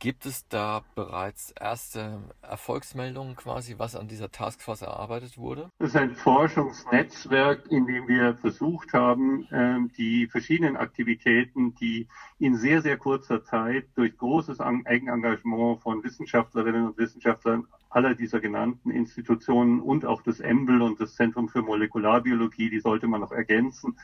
Gibt 0.00 0.24
es 0.24 0.48
da 0.48 0.82
bereits 0.94 1.50
erste 1.60 2.22
Erfolgsmeldungen 2.40 3.36
quasi, 3.36 3.74
was 3.76 3.94
an 3.94 4.08
dieser 4.08 4.30
Taskforce 4.30 4.80
erarbeitet 4.80 5.36
wurde? 5.36 5.68
Das 5.78 5.90
ist 5.90 5.96
ein 5.96 6.14
Forschungsnetzwerk, 6.14 7.70
in 7.70 7.86
dem 7.86 8.08
wir 8.08 8.34
versucht 8.36 8.94
haben, 8.94 9.46
ähm, 9.52 9.92
die 9.98 10.26
verschiedenen 10.26 10.78
Aktivitäten, 10.78 11.74
die 11.74 12.08
in 12.38 12.56
sehr, 12.56 12.80
sehr 12.80 12.96
kurzer 12.96 13.44
Zeit 13.44 13.88
durch 13.94 14.16
großes 14.16 14.58
Eigenengagement 14.60 15.82
von 15.82 16.02
Wissenschaftlerinnen 16.02 16.86
und 16.86 16.96
Wissenschaftlern 16.96 17.66
aller 17.90 18.14
dieser 18.14 18.40
genannten 18.40 18.90
Institutionen 18.90 19.80
und 19.80 20.06
auch 20.06 20.22
das 20.22 20.40
EMBL 20.40 20.80
und 20.80 20.98
das 20.98 21.14
Zentrum 21.14 21.50
für 21.50 21.60
Molekularbiologie, 21.60 22.70
die 22.70 22.80
sollte 22.80 23.06
man 23.06 23.20
noch 23.20 23.32
ergänzen, 23.32 23.98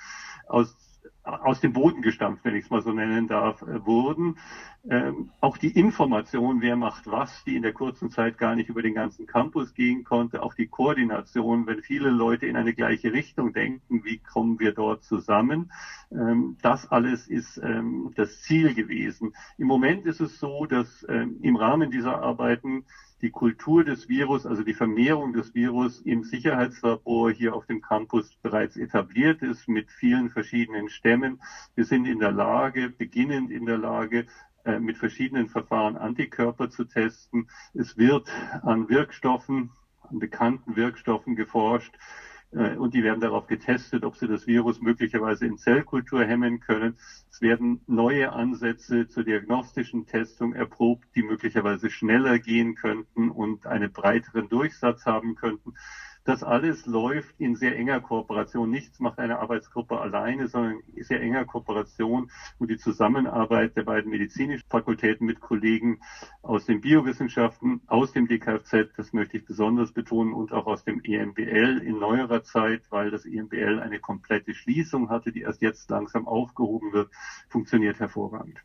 aus 0.46 0.76
aus 1.26 1.60
dem 1.60 1.72
Boden 1.72 2.02
gestampft, 2.02 2.44
wenn 2.44 2.54
ich 2.54 2.64
es 2.64 2.70
mal 2.70 2.82
so 2.82 2.92
nennen 2.92 3.26
darf, 3.26 3.62
äh, 3.62 3.84
wurden. 3.84 4.38
Ähm, 4.88 5.30
auch 5.40 5.56
die 5.56 5.76
Information, 5.76 6.60
wer 6.60 6.76
macht 6.76 7.06
was, 7.08 7.42
die 7.44 7.56
in 7.56 7.62
der 7.62 7.72
kurzen 7.72 8.10
Zeit 8.10 8.38
gar 8.38 8.54
nicht 8.54 8.68
über 8.68 8.82
den 8.82 8.94
ganzen 8.94 9.26
Campus 9.26 9.74
gehen 9.74 10.04
konnte, 10.04 10.42
auch 10.42 10.54
die 10.54 10.68
Koordination, 10.68 11.66
wenn 11.66 11.82
viele 11.82 12.10
Leute 12.10 12.46
in 12.46 12.56
eine 12.56 12.72
gleiche 12.72 13.12
Richtung 13.12 13.52
denken, 13.52 14.04
wie 14.04 14.18
kommen 14.18 14.60
wir 14.60 14.72
dort 14.72 15.02
zusammen, 15.02 15.72
ähm, 16.12 16.56
das 16.62 16.88
alles 16.90 17.26
ist 17.26 17.58
ähm, 17.58 18.12
das 18.14 18.42
Ziel 18.42 18.74
gewesen. 18.74 19.34
Im 19.58 19.66
Moment 19.66 20.06
ist 20.06 20.20
es 20.20 20.38
so, 20.38 20.66
dass 20.66 21.04
ähm, 21.08 21.38
im 21.42 21.56
Rahmen 21.56 21.90
dieser 21.90 22.22
Arbeiten 22.22 22.84
die 23.22 23.30
Kultur 23.30 23.82
des 23.82 24.08
Virus, 24.08 24.44
also 24.44 24.62
die 24.62 24.74
Vermehrung 24.74 25.32
des 25.32 25.54
Virus 25.54 26.00
im 26.00 26.22
Sicherheitslabor 26.22 27.30
hier 27.30 27.54
auf 27.54 27.66
dem 27.66 27.80
Campus 27.80 28.36
bereits 28.42 28.76
etabliert 28.76 29.42
ist 29.42 29.68
mit 29.68 29.90
vielen 29.90 30.28
verschiedenen 30.28 30.88
Stämmen. 31.16 31.40
Wir 31.74 31.84
sind 31.84 32.04
in 32.04 32.18
der 32.18 32.30
Lage, 32.30 32.90
beginnend 32.90 33.50
in 33.50 33.64
der 33.64 33.78
Lage, 33.78 34.26
äh, 34.64 34.78
mit 34.78 34.98
verschiedenen 34.98 35.48
Verfahren 35.48 35.96
Antikörper 35.96 36.68
zu 36.68 36.84
testen. 36.84 37.48
Es 37.72 37.96
wird 37.96 38.28
an 38.62 38.90
Wirkstoffen, 38.90 39.70
an 40.02 40.18
bekannten 40.18 40.76
Wirkstoffen 40.76 41.34
geforscht, 41.34 41.96
äh, 42.52 42.76
und 42.76 42.92
die 42.92 43.02
werden 43.02 43.20
darauf 43.20 43.46
getestet, 43.46 44.04
ob 44.04 44.16
sie 44.16 44.28
das 44.28 44.46
Virus 44.46 44.82
möglicherweise 44.82 45.46
in 45.46 45.56
Zellkultur 45.56 46.22
hemmen 46.22 46.60
können. 46.60 46.98
Es 47.30 47.40
werden 47.40 47.80
neue 47.86 48.30
Ansätze 48.32 49.08
zur 49.08 49.24
diagnostischen 49.24 50.04
Testung 50.04 50.52
erprobt, 50.52 51.06
die 51.14 51.22
möglicherweise 51.22 51.88
schneller 51.88 52.38
gehen 52.38 52.74
könnten 52.74 53.30
und 53.30 53.66
einen 53.66 53.90
breiteren 53.90 54.50
Durchsatz 54.50 55.06
haben 55.06 55.34
könnten. 55.34 55.72
Das 56.26 56.42
alles 56.42 56.86
läuft 56.86 57.40
in 57.40 57.54
sehr 57.54 57.76
enger 57.76 58.00
Kooperation. 58.00 58.68
Nichts 58.68 58.98
macht 58.98 59.20
eine 59.20 59.38
Arbeitsgruppe 59.38 60.00
alleine, 60.00 60.48
sondern 60.48 60.80
in 60.92 61.04
sehr 61.04 61.20
enger 61.20 61.44
Kooperation 61.44 62.32
und 62.58 62.68
die 62.68 62.78
Zusammenarbeit 62.78 63.76
der 63.76 63.84
beiden 63.84 64.10
medizinischen 64.10 64.68
Fakultäten 64.68 65.24
mit 65.24 65.40
Kollegen 65.40 66.00
aus 66.42 66.66
den 66.66 66.80
Biowissenschaften, 66.80 67.80
aus 67.86 68.10
dem 68.10 68.26
DKFZ, 68.26 68.88
das 68.96 69.12
möchte 69.12 69.36
ich 69.36 69.44
besonders 69.44 69.92
betonen, 69.92 70.34
und 70.34 70.52
auch 70.52 70.66
aus 70.66 70.82
dem 70.82 71.00
EMBL 71.04 71.82
in 71.84 72.00
neuerer 72.00 72.42
Zeit, 72.42 72.82
weil 72.90 73.12
das 73.12 73.24
EMBL 73.24 73.78
eine 73.78 74.00
komplette 74.00 74.52
Schließung 74.52 75.10
hatte, 75.10 75.30
die 75.30 75.42
erst 75.42 75.62
jetzt 75.62 75.88
langsam 75.90 76.26
aufgehoben 76.26 76.92
wird, 76.92 77.08
funktioniert 77.48 78.00
hervorragend. 78.00 78.64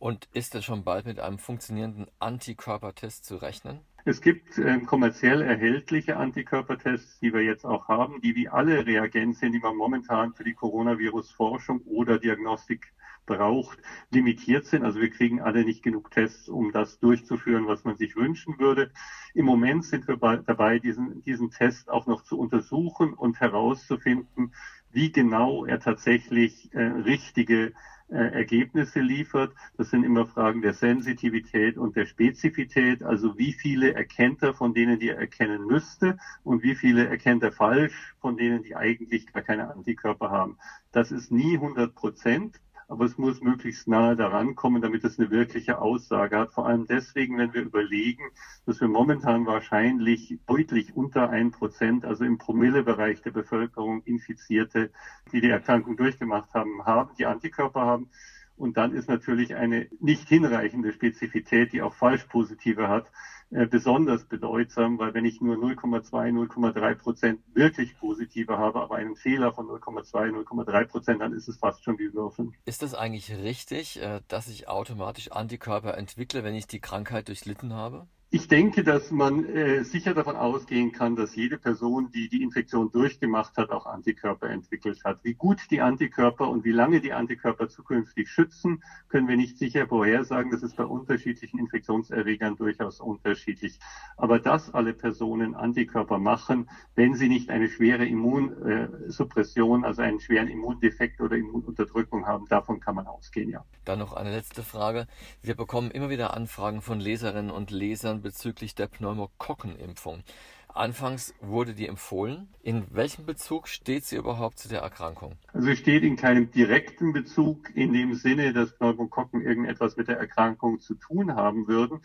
Und 0.00 0.28
ist 0.32 0.54
es 0.54 0.64
schon 0.64 0.82
bald 0.82 1.04
mit 1.04 1.20
einem 1.20 1.38
funktionierenden 1.38 2.06
Antikörpertest 2.18 3.24
zu 3.24 3.36
rechnen? 3.36 3.80
Es 4.04 4.20
gibt 4.20 4.56
äh, 4.58 4.78
kommerziell 4.80 5.42
erhältliche 5.42 6.16
Antikörpertests, 6.16 7.18
die 7.20 7.32
wir 7.32 7.42
jetzt 7.42 7.66
auch 7.66 7.88
haben, 7.88 8.20
die 8.22 8.34
wie 8.34 8.48
alle 8.48 8.86
Reagenzien, 8.86 9.52
die 9.52 9.58
man 9.58 9.76
momentan 9.76 10.32
für 10.32 10.44
die 10.44 10.54
Coronavirus-Forschung 10.54 11.82
oder 11.82 12.18
Diagnostik 12.18 12.92
braucht, 13.26 13.78
limitiert 14.10 14.64
sind. 14.64 14.84
Also 14.84 15.00
wir 15.00 15.10
kriegen 15.10 15.40
alle 15.40 15.64
nicht 15.64 15.82
genug 15.82 16.10
Tests, 16.10 16.48
um 16.48 16.72
das 16.72 16.98
durchzuführen, 16.98 17.66
was 17.66 17.84
man 17.84 17.96
sich 17.96 18.16
wünschen 18.16 18.58
würde. 18.58 18.90
Im 19.34 19.44
Moment 19.44 19.84
sind 19.84 20.08
wir 20.08 20.16
dabei, 20.16 20.78
diesen, 20.78 21.22
diesen 21.22 21.50
Test 21.50 21.90
auch 21.90 22.06
noch 22.06 22.22
zu 22.22 22.38
untersuchen 22.38 23.12
und 23.12 23.40
herauszufinden, 23.40 24.52
wie 24.90 25.12
genau 25.12 25.64
er 25.66 25.78
tatsächlich 25.78 26.72
äh, 26.74 26.82
richtige 26.82 27.72
Ergebnisse 28.10 29.00
liefert. 29.00 29.52
Das 29.76 29.90
sind 29.90 30.02
immer 30.04 30.24
Fragen 30.24 30.60
der 30.62 30.72
Sensitivität 30.72 31.76
und 31.78 31.96
der 31.96 32.04
Spezifität. 32.04 33.02
Also 33.02 33.38
wie 33.38 33.52
viele 33.52 33.94
erkennt 33.94 34.42
er 34.42 34.52
von 34.52 34.74
denen, 34.74 34.98
die 34.98 35.08
er 35.08 35.18
erkennen 35.18 35.64
müsste 35.66 36.16
und 36.42 36.62
wie 36.62 36.74
viele 36.74 37.06
erkennt 37.06 37.42
er 37.42 37.52
falsch 37.52 38.14
von 38.20 38.36
denen, 38.36 38.62
die 38.62 38.76
eigentlich 38.76 39.26
gar 39.32 39.42
keine 39.42 39.68
Antikörper 39.70 40.30
haben. 40.30 40.56
Das 40.92 41.10
ist 41.10 41.30
nie 41.30 41.54
100 41.54 41.94
Prozent 41.94 42.60
aber 42.90 43.04
es 43.04 43.16
muss 43.18 43.40
möglichst 43.40 43.86
nahe 43.86 44.16
daran 44.16 44.56
kommen, 44.56 44.82
damit 44.82 45.04
es 45.04 45.16
eine 45.16 45.30
wirkliche 45.30 45.80
Aussage 45.80 46.36
hat. 46.36 46.52
Vor 46.52 46.66
allem 46.66 46.86
deswegen, 46.88 47.38
wenn 47.38 47.54
wir 47.54 47.62
überlegen, 47.62 48.24
dass 48.66 48.80
wir 48.80 48.88
momentan 48.88 49.46
wahrscheinlich 49.46 50.40
deutlich 50.48 50.96
unter 50.96 51.30
ein 51.30 51.52
Prozent, 51.52 52.04
also 52.04 52.24
im 52.24 52.36
Promillebereich 52.36 53.22
der 53.22 53.30
Bevölkerung 53.30 54.02
Infizierte, 54.02 54.90
die 55.30 55.40
die 55.40 55.50
Erkrankung 55.50 55.96
durchgemacht 55.96 56.52
haben, 56.52 56.84
haben, 56.84 57.10
die 57.16 57.26
Antikörper 57.26 57.82
haben. 57.82 58.10
Und 58.56 58.76
dann 58.76 58.92
ist 58.92 59.08
natürlich 59.08 59.54
eine 59.54 59.86
nicht 60.00 60.28
hinreichende 60.28 60.92
Spezifität, 60.92 61.72
die 61.72 61.82
auch 61.82 61.94
Falschpositive 61.94 62.88
hat, 62.88 63.12
äh, 63.50 63.66
besonders 63.66 64.24
bedeutsam, 64.24 64.98
weil 64.98 65.12
wenn 65.12 65.24
ich 65.24 65.40
nur 65.40 65.56
0,2, 65.56 66.30
0,3 66.30 66.94
Prozent 66.94 67.40
wirklich 67.52 67.98
positive 67.98 68.58
habe, 68.58 68.80
aber 68.80 68.96
einen 68.96 69.16
Fehler 69.16 69.52
von 69.52 69.66
0,2, 69.66 70.30
0,3 70.30 70.84
Prozent, 70.86 71.20
dann 71.20 71.32
ist 71.32 71.48
es 71.48 71.58
fast 71.58 71.82
schon 71.82 71.98
wie 71.98 72.12
Würfeln. 72.14 72.54
Ist 72.64 72.82
das 72.82 72.94
eigentlich 72.94 73.36
richtig, 73.36 74.00
äh, 74.00 74.20
dass 74.28 74.48
ich 74.48 74.68
automatisch 74.68 75.32
Antikörper 75.32 75.98
entwickle, 75.98 76.44
wenn 76.44 76.54
ich 76.54 76.68
die 76.68 76.80
Krankheit 76.80 77.26
durchlitten 77.26 77.74
habe? 77.74 78.06
Ich 78.32 78.46
denke, 78.46 78.84
dass 78.84 79.10
man 79.10 79.44
äh, 79.44 79.82
sicher 79.82 80.14
davon 80.14 80.36
ausgehen 80.36 80.92
kann, 80.92 81.16
dass 81.16 81.34
jede 81.34 81.58
Person, 81.58 82.12
die 82.12 82.28
die 82.28 82.44
Infektion 82.44 82.92
durchgemacht 82.92 83.56
hat, 83.56 83.70
auch 83.70 83.86
Antikörper 83.86 84.48
entwickelt 84.48 85.02
hat. 85.02 85.24
Wie 85.24 85.34
gut 85.34 85.58
die 85.72 85.80
Antikörper 85.80 86.48
und 86.48 86.62
wie 86.64 86.70
lange 86.70 87.00
die 87.00 87.12
Antikörper 87.12 87.68
zukünftig 87.68 88.30
schützen, 88.30 88.84
können 89.08 89.26
wir 89.26 89.36
nicht 89.36 89.58
sicher 89.58 89.88
vorhersagen. 89.88 90.52
Das 90.52 90.62
ist 90.62 90.76
bei 90.76 90.84
unterschiedlichen 90.84 91.58
Infektionserregern 91.58 92.54
durchaus 92.54 93.00
unterschiedlich. 93.00 93.80
Aber 94.16 94.38
dass 94.38 94.72
alle 94.72 94.92
Personen 94.92 95.56
Antikörper 95.56 96.20
machen, 96.20 96.70
wenn 96.94 97.14
sie 97.14 97.28
nicht 97.28 97.50
eine 97.50 97.68
schwere 97.68 98.06
Immunsuppression, 98.06 99.84
also 99.84 100.02
einen 100.02 100.20
schweren 100.20 100.46
Immundefekt 100.46 101.20
oder 101.20 101.34
Immununterdrückung 101.34 102.28
haben, 102.28 102.46
davon 102.46 102.78
kann 102.78 102.94
man 102.94 103.08
ausgehen, 103.08 103.50
ja. 103.50 103.64
Dann 103.84 103.98
noch 103.98 104.12
eine 104.12 104.30
letzte 104.30 104.62
Frage. 104.62 105.08
Wir 105.42 105.56
bekommen 105.56 105.90
immer 105.90 106.10
wieder 106.10 106.36
Anfragen 106.36 106.80
von 106.80 107.00
Leserinnen 107.00 107.50
und 107.50 107.72
Lesern 107.72 108.19
bezüglich 108.20 108.74
der 108.74 108.86
Pneumokokkenimpfung. 108.86 110.22
Anfangs 110.68 111.34
wurde 111.40 111.74
die 111.74 111.88
empfohlen. 111.88 112.48
In 112.62 112.86
welchem 112.90 113.26
Bezug 113.26 113.66
steht 113.66 114.04
sie 114.04 114.16
überhaupt 114.16 114.58
zu 114.58 114.68
der 114.68 114.80
Erkrankung? 114.80 115.36
Also 115.52 115.66
sie 115.66 115.76
steht 115.76 116.04
in 116.04 116.16
keinem 116.16 116.50
direkten 116.50 117.12
Bezug 117.12 117.74
in 117.74 117.92
dem 117.92 118.14
Sinne, 118.14 118.52
dass 118.52 118.76
Pneumokokken 118.76 119.42
irgendetwas 119.42 119.96
mit 119.96 120.08
der 120.08 120.18
Erkrankung 120.18 120.80
zu 120.80 120.94
tun 120.94 121.34
haben 121.34 121.66
würden. 121.66 122.02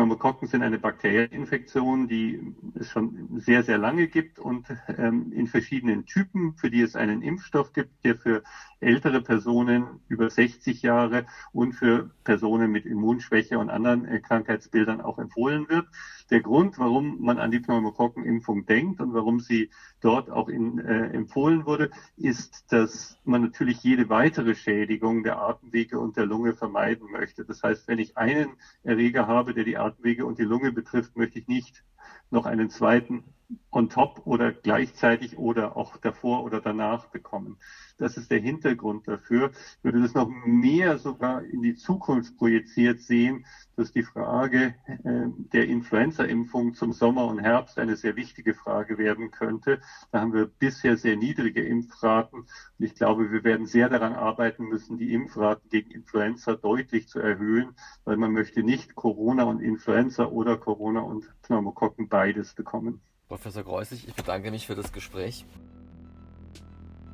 Pneumokokken 0.00 0.48
sind 0.48 0.62
eine 0.62 0.78
Bakterieninfektion, 0.78 2.08
die 2.08 2.54
es 2.74 2.88
schon 2.88 3.38
sehr, 3.38 3.62
sehr 3.62 3.76
lange 3.76 4.06
gibt 4.08 4.38
und 4.38 4.66
ähm, 4.96 5.30
in 5.30 5.46
verschiedenen 5.46 6.06
Typen, 6.06 6.54
für 6.54 6.70
die 6.70 6.80
es 6.80 6.96
einen 6.96 7.20
Impfstoff 7.20 7.74
gibt, 7.74 8.02
der 8.02 8.16
für 8.16 8.40
ältere 8.80 9.20
Personen 9.20 10.00
über 10.08 10.30
60 10.30 10.80
Jahre 10.80 11.26
und 11.52 11.72
für 11.74 12.08
Personen 12.24 12.70
mit 12.70 12.86
Immunschwäche 12.86 13.58
und 13.58 13.68
anderen 13.68 14.06
äh, 14.06 14.20
Krankheitsbildern 14.20 15.02
auch 15.02 15.18
empfohlen 15.18 15.68
wird. 15.68 15.84
Der 16.30 16.40
Grund, 16.40 16.78
warum 16.78 17.20
man 17.20 17.38
an 17.38 17.50
die 17.50 17.58
Pneumokokkenimpfung 17.58 18.64
denkt 18.64 19.00
und 19.00 19.12
warum 19.12 19.40
sie 19.40 19.70
dort 20.00 20.30
auch 20.30 20.48
in, 20.48 20.78
äh, 20.78 21.08
empfohlen 21.08 21.66
wurde, 21.66 21.90
ist, 22.16 22.72
dass 22.72 23.18
man 23.24 23.42
natürlich 23.42 23.82
jede 23.82 24.08
weitere 24.08 24.54
Schädigung 24.54 25.24
der 25.24 25.40
Atemwege 25.42 25.98
und 25.98 26.16
der 26.16 26.26
Lunge 26.26 26.54
vermeiden 26.54 27.10
möchte. 27.10 27.44
Das 27.44 27.64
heißt, 27.64 27.88
wenn 27.88 27.98
ich 27.98 28.16
einen 28.16 28.54
Erreger 28.84 29.26
habe, 29.26 29.54
der 29.54 29.64
die 29.64 29.76
Atemwege 29.76 30.24
und 30.24 30.38
die 30.38 30.44
Lunge 30.44 30.70
betrifft, 30.70 31.16
möchte 31.16 31.40
ich 31.40 31.48
nicht 31.48 31.84
noch 32.30 32.46
einen 32.46 32.70
zweiten 32.70 33.24
on 33.70 33.88
top 33.88 34.22
oder 34.24 34.52
gleichzeitig 34.52 35.38
oder 35.38 35.76
auch 35.76 35.96
davor 35.96 36.42
oder 36.44 36.60
danach 36.60 37.06
bekommen. 37.06 37.56
Das 37.98 38.16
ist 38.16 38.30
der 38.30 38.40
Hintergrund 38.40 39.06
dafür. 39.06 39.50
Ich 39.52 39.84
würde 39.84 40.00
das 40.00 40.14
noch 40.14 40.28
mehr 40.44 40.98
sogar 40.98 41.42
in 41.44 41.62
die 41.62 41.74
Zukunft 41.74 42.36
projiziert 42.36 43.00
sehen, 43.00 43.44
dass 43.76 43.92
die 43.92 44.02
Frage 44.02 44.74
äh, 44.86 45.26
der 45.52 45.68
Influenza-Impfung 45.68 46.74
zum 46.74 46.92
Sommer 46.92 47.26
und 47.26 47.38
Herbst 47.38 47.78
eine 47.78 47.96
sehr 47.96 48.16
wichtige 48.16 48.54
Frage 48.54 48.98
werden 48.98 49.30
könnte. 49.30 49.80
Da 50.10 50.20
haben 50.20 50.32
wir 50.32 50.46
bisher 50.46 50.96
sehr 50.96 51.16
niedrige 51.16 51.62
Impfraten. 51.62 52.40
Und 52.40 52.48
ich 52.78 52.94
glaube, 52.94 53.30
wir 53.30 53.44
werden 53.44 53.66
sehr 53.66 53.88
daran 53.88 54.14
arbeiten 54.14 54.64
müssen, 54.64 54.96
die 54.96 55.12
Impfraten 55.12 55.68
gegen 55.68 55.90
Influenza 55.90 56.54
deutlich 56.54 57.08
zu 57.08 57.20
erhöhen, 57.20 57.74
weil 58.04 58.16
man 58.16 58.32
möchte 58.32 58.62
nicht 58.62 58.94
Corona 58.94 59.44
und 59.44 59.60
Influenza 59.60 60.26
oder 60.26 60.56
Corona 60.56 61.00
und 61.00 61.30
Pneumokokken 61.42 62.08
beides 62.08 62.54
bekommen. 62.54 63.00
Professor 63.30 63.62
Kreusig, 63.62 64.08
ich 64.08 64.14
bedanke 64.16 64.50
mich 64.50 64.66
für 64.66 64.74
das 64.74 64.92
Gespräch. 64.92 65.44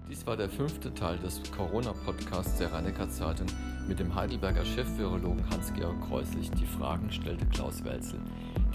Dies 0.09 0.27
war 0.27 0.35
der 0.35 0.49
fünfte 0.49 0.95
Teil 0.95 1.19
des 1.19 1.43
Corona-Podcasts 1.55 2.57
der 2.57 2.73
rhein 2.73 3.11
zeitung 3.11 3.49
mit 3.87 3.99
dem 3.99 4.15
Heidelberger 4.15 4.65
Chefvirologen 4.65 5.47
Hans-Georg 5.51 6.09
Kreuslich. 6.09 6.51
Die 6.53 6.65
Fragen 6.65 7.13
stellte 7.13 7.45
Klaus 7.45 7.85
Welzel. 7.85 8.19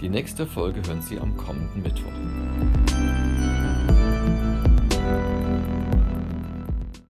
Die 0.00 0.08
nächste 0.08 0.46
Folge 0.46 0.86
hören 0.86 1.02
Sie 1.02 1.18
am 1.18 1.36
kommenden 1.36 1.82
Mittwoch. 1.82 2.12